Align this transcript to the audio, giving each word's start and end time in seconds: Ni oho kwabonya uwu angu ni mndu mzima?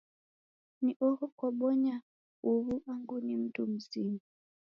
Ni 0.83 0.91
oho 1.07 1.23
kwabonya 1.37 1.95
uwu 2.51 2.75
angu 2.91 3.17
ni 3.25 3.35
mndu 3.41 3.63
mzima? 3.73 4.19